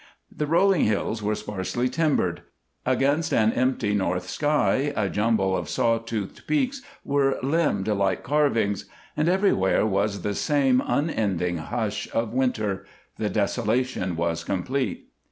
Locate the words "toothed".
5.99-6.47